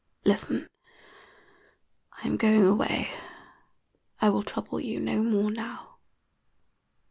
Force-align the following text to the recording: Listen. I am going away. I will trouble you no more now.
Listen. 0.25 0.67
I 2.13 2.25
am 2.25 2.35
going 2.35 2.65
away. 2.65 3.09
I 4.19 4.31
will 4.31 4.41
trouble 4.41 4.79
you 4.79 4.99
no 4.99 5.21
more 5.23 5.51
now. 5.51 5.99